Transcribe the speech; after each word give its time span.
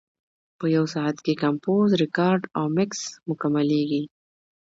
په 0.59 0.65
یو 0.75 0.85
ساعت 0.93 1.17
کې 1.25 1.33
کمپوز، 1.43 1.89
ریکارډ 2.03 2.41
او 2.57 2.65
مکس 2.77 2.99
مکملېږي. 3.29 4.03